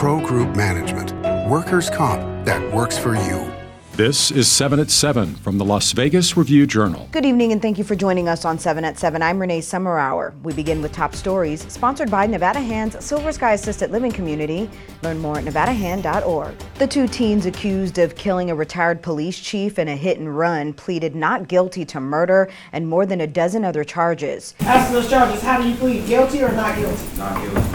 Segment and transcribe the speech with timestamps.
[0.00, 1.12] Pro Group Management.
[1.46, 3.52] Workers' comp that works for you.
[3.92, 7.06] This is 7 at 7 from the Las Vegas Review Journal.
[7.12, 9.20] Good evening and thank you for joining us on 7 at 7.
[9.20, 10.40] I'm Renee Summerhour.
[10.42, 14.70] We begin with top stories sponsored by Nevada Hands Silver Sky Assisted Living Community.
[15.02, 16.54] Learn more at nevadahand.org.
[16.78, 20.72] The two teens accused of killing a retired police chief in a hit and run
[20.72, 24.54] pleaded not guilty to murder and more than a dozen other charges.
[24.60, 27.18] As to those charges, how do you plead guilty or not guilty?
[27.18, 27.69] Not guilty.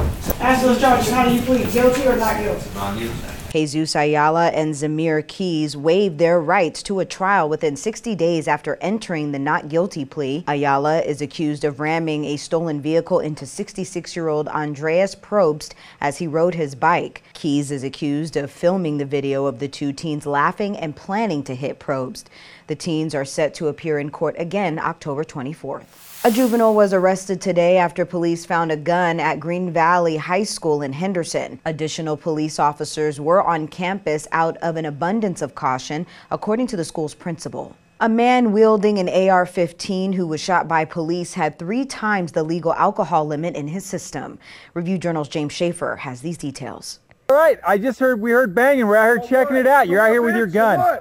[0.62, 2.70] Those how do you plead guilty or not guilty?
[2.76, 3.36] Not guilty.
[3.56, 8.78] Jesus Ayala and Zamir Keys waived their rights to a trial within 60 days after
[8.82, 10.44] entering the not guilty plea.
[10.46, 16.18] Ayala is accused of ramming a stolen vehicle into 66 year old Andreas Probst as
[16.18, 17.24] he rode his bike.
[17.34, 21.56] Keys is accused of filming the video of the two teens laughing and planning to
[21.56, 22.26] hit Probst.
[22.68, 26.24] The teens are set to appear in court again October 24th.
[26.24, 30.82] A juvenile was arrested today after police found a gun at Green Valley High School
[30.82, 31.60] in Henderson.
[31.66, 36.84] Additional police officers were on campus out of an abundance of caution, according to the
[36.84, 37.76] school's principal.
[38.00, 42.42] A man wielding an AR 15 who was shot by police had three times the
[42.42, 44.40] legal alcohol limit in his system.
[44.74, 47.00] Review Journal's James Schaefer has these details.
[47.30, 48.88] All right, I just heard we heard banging.
[48.88, 49.88] We're out here checking it out.
[49.88, 51.00] You're out here with your gun.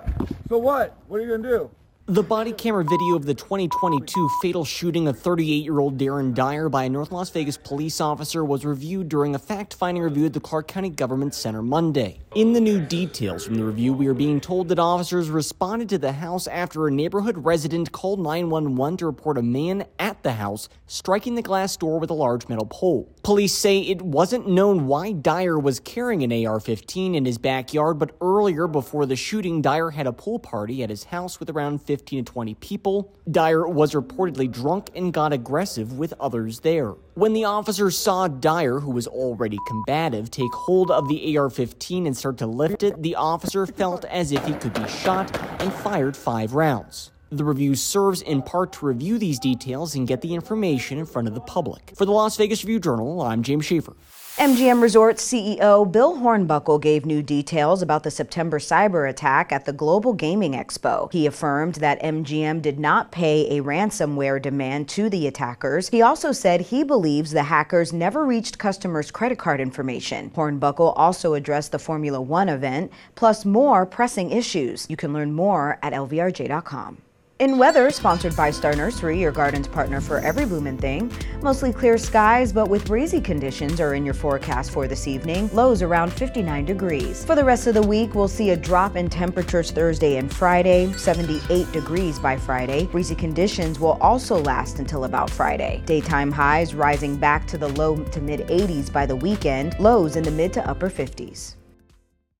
[0.54, 0.96] So what?
[1.08, 1.18] What?
[1.18, 1.70] Are you gonna do?
[2.06, 6.68] The body camera video of the 2022 fatal shooting of 38 year old Darren Dyer
[6.68, 10.32] by a North Las Vegas police officer was reviewed during a fact finding review at
[10.32, 12.20] the Clark County Government Center Monday.
[12.36, 15.98] In the new details from the review, we are being told that officers responded to
[15.98, 19.84] the house after a neighborhood resident called 911 to report a man
[20.24, 23.14] the house striking the glass door with a large metal pole.
[23.22, 27.98] Police say it wasn't known why Dyer was carrying an AR 15 in his backyard,
[27.98, 31.80] but earlier before the shooting, Dyer had a pool party at his house with around
[31.82, 33.14] 15 to 20 people.
[33.30, 36.94] Dyer was reportedly drunk and got aggressive with others there.
[37.14, 42.06] When the officers saw Dyer, who was already combative, take hold of the AR 15
[42.06, 45.72] and start to lift it, the officer felt as if he could be shot and
[45.72, 47.12] fired five rounds.
[47.30, 51.26] The review serves in part to review these details and get the information in front
[51.26, 51.92] of the public.
[51.96, 53.94] For the Las Vegas Review Journal, I'm James Schaefer.
[54.36, 59.72] MGM Resorts CEO Bill Hornbuckle gave new details about the September cyber attack at the
[59.72, 61.10] Global Gaming Expo.
[61.12, 65.88] He affirmed that MGM did not pay a ransomware demand to the attackers.
[65.88, 70.30] He also said he believes the hackers never reached customers' credit card information.
[70.30, 74.86] Hornbuckle also addressed the Formula One event, plus more pressing issues.
[74.88, 76.98] You can learn more at lvrj.com.
[77.40, 81.10] In weather, sponsored by Star Nursery, your garden's partner for every bloomin' thing.
[81.42, 85.50] Mostly clear skies, but with breezy conditions are in your forecast for this evening.
[85.52, 87.24] Lows around 59 degrees.
[87.24, 90.92] For the rest of the week, we'll see a drop in temperatures Thursday and Friday,
[90.92, 92.86] 78 degrees by Friday.
[92.86, 95.82] Breezy conditions will also last until about Friday.
[95.86, 100.22] Daytime highs rising back to the low to mid 80s by the weekend, lows in
[100.22, 101.56] the mid to upper 50s.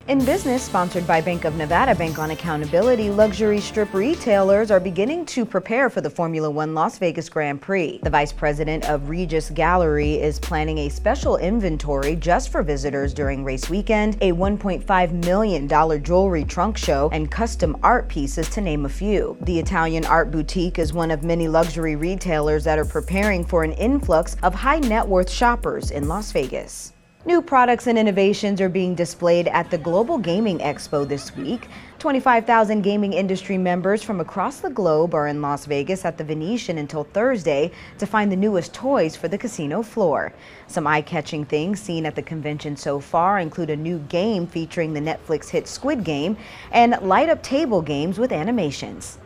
[0.07, 5.25] In business, sponsored by Bank of Nevada Bank on Accountability, luxury strip retailers are beginning
[5.25, 8.01] to prepare for the Formula One Las Vegas Grand Prix.
[8.03, 13.45] The vice president of Regis Gallery is planning a special inventory just for visitors during
[13.45, 18.91] race weekend, a $1.5 million jewelry trunk show, and custom art pieces, to name a
[18.91, 19.39] few.
[19.41, 23.73] The Italian Art Boutique is one of many luxury retailers that are preparing for an
[23.73, 26.93] influx of high net worth shoppers in Las Vegas.
[27.27, 31.69] New products and innovations are being displayed at the Global Gaming Expo this week.
[31.99, 36.77] 25,000 gaming industry members from across the globe are in Las Vegas at the Venetian
[36.77, 40.35] until Thursday to find the newest toys for the casino floor.
[40.67, 44.93] Some eye catching things seen at the convention so far include a new game featuring
[44.93, 46.37] the Netflix hit Squid Game
[46.73, 49.17] and light up table games with animations.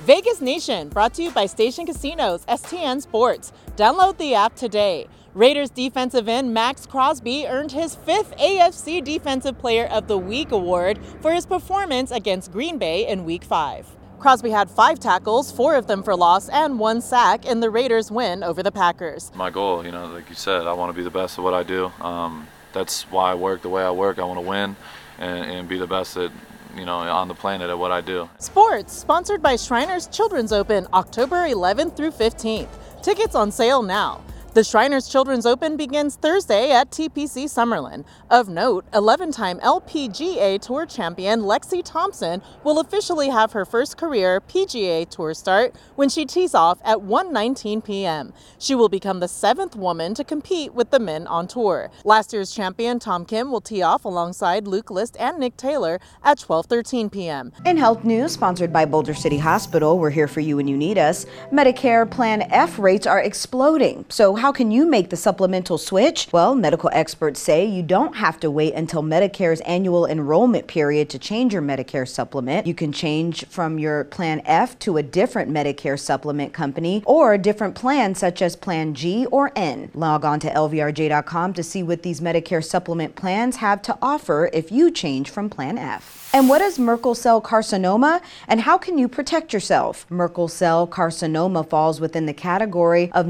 [0.00, 3.52] Vegas Nation, brought to you by Station Casinos, STN Sports.
[3.76, 5.06] Download the app today.
[5.34, 10.98] Raiders defensive end Maxx Crosby earned his fifth AFC Defensive Player of the Week award
[11.20, 13.86] for his performance against Green Bay in Week 5.
[14.18, 18.10] Crosby had five tackles, four of them for loss, and one sack in the Raiders'
[18.10, 19.30] win over the Packers.
[19.34, 21.54] My goal, you know, like you said, I want to be the best at what
[21.54, 21.92] I do.
[22.00, 24.18] Um, that's why I work the way I work.
[24.18, 24.76] I want to win
[25.18, 26.32] and, and be the best at
[26.74, 28.30] you know, on the planet at what I do.
[28.38, 32.68] Sports, sponsored by Shriners Children's Open, October 11th through 15th.
[33.02, 34.22] Tickets on sale now.
[34.58, 38.04] The Shriners Children's Open begins Thursday at TPC Summerlin.
[38.28, 44.40] Of note, 11 time LPGA Tour champion Lexi Thompson will officially have her first career
[44.40, 48.32] PGA Tour start when she tees off at 1:19 p.m.
[48.58, 51.92] She will become the seventh woman to compete with the men on tour.
[52.04, 56.38] Last year's champion Tom Kim will tee off alongside Luke List and Nick Taylor at
[56.38, 57.52] 12:13 p.m.
[57.64, 60.98] In health news, sponsored by Boulder City Hospital, we're here for you when you need
[60.98, 61.26] us.
[61.52, 64.04] Medicare Plan F rates are exploding.
[64.08, 66.26] So how how can you make the supplemental switch?
[66.32, 71.18] Well, medical experts say you don't have to wait until Medicare's annual enrollment period to
[71.18, 72.66] change your Medicare supplement.
[72.66, 77.38] You can change from your Plan F to a different Medicare supplement company or a
[77.38, 79.90] different plan such as Plan G or N.
[79.92, 84.72] Log on to lvrj.com to see what these Medicare supplement plans have to offer if
[84.72, 86.30] you change from Plan F.
[86.32, 90.06] And what is Merkel cell carcinoma and how can you protect yourself?
[90.10, 93.26] Merkel cell carcinoma falls within the category of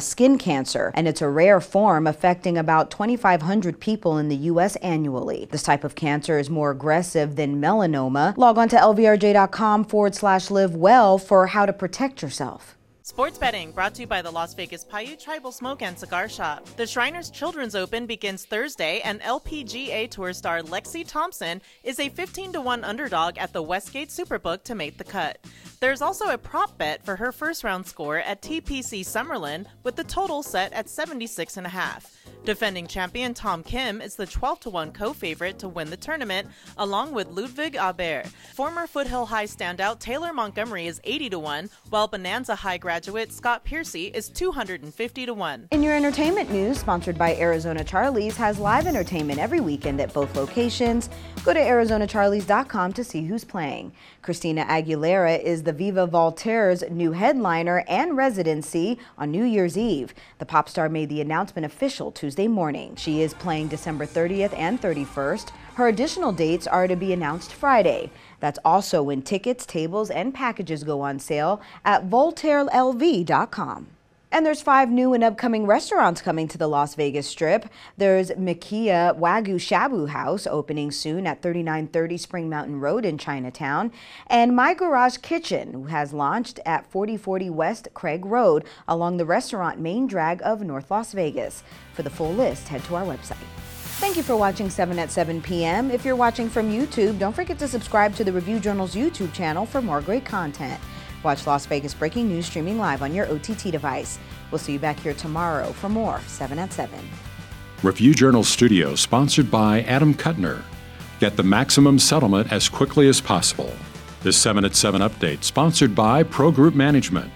[0.00, 4.76] skin cancer and it's a rare form affecting about 2,500 people in the U.S.
[4.76, 5.48] annually.
[5.50, 8.36] This type of cancer is more aggressive than melanoma.
[8.36, 12.76] Log on to lvrj.com forward slash live well for how to protect yourself.
[13.06, 16.64] Sports betting brought to you by the Las Vegas Paiute Tribal Smoke and Cigar Shop.
[16.78, 22.54] The Shriners Children's Open begins Thursday, and LPGA Tour star Lexi Thompson is a 15
[22.54, 25.36] to 1 underdog at the Westgate Superbook to make the cut.
[25.80, 30.04] There's also a prop bet for her first round score at TPC Summerlin with the
[30.04, 32.06] total set at 76.5.
[32.44, 36.46] Defending champion Tom Kim is the 12 to 1 co favorite to win the tournament,
[36.76, 38.26] along with Ludvig Aberg.
[38.52, 43.64] Former Foothill High standout Taylor Montgomery is 80 to 1, while Bonanza High graduate Scott
[43.64, 45.68] Piercy is 250 to 1.
[45.70, 50.36] In your entertainment news, sponsored by Arizona Charlie's, has live entertainment every weekend at both
[50.36, 51.08] locations.
[51.46, 53.92] Go to ArizonaCharlies.com to see who's playing.
[54.20, 60.12] Christina Aguilera is the Viva Voltaire's new headliner and residency on New Year's Eve.
[60.38, 62.96] The pop star made the announcement official Tuesday morning.
[62.96, 65.50] She is playing December 30th and 31st.
[65.74, 68.10] Her additional dates are to be announced Friday.
[68.40, 73.86] That's also when tickets, tables, and packages go on sale at voltairelv.com.
[74.34, 77.68] And there's five new and upcoming restaurants coming to the Las Vegas Strip.
[77.96, 83.92] There's Mikiya Wagyu Shabu House opening soon at 3930 Spring Mountain Road in Chinatown.
[84.26, 90.08] And My Garage Kitchen has launched at 4040 West Craig Road along the restaurant main
[90.08, 91.62] drag of North Las Vegas.
[91.92, 93.36] For the full list, head to our website.
[94.00, 95.92] Thank you for watching 7 at 7 p.m.
[95.92, 99.64] If you're watching from YouTube, don't forget to subscribe to the Review Journal's YouTube channel
[99.64, 100.80] for more great content.
[101.24, 104.18] Watch Las Vegas Breaking News streaming live on your OTT device.
[104.50, 106.98] We'll see you back here tomorrow for more 7 at 7.
[107.82, 110.62] Review Journal Studio, sponsored by Adam Kutner.
[111.20, 113.72] Get the maximum settlement as quickly as possible.
[114.22, 117.30] This 7 at 7 update, sponsored by Pro Group Management.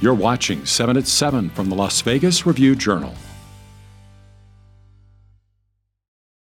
[0.00, 3.14] You're watching 7 at 7 from the Las Vegas Review Journal.